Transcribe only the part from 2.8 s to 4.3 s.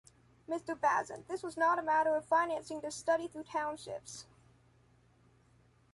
this study through townships.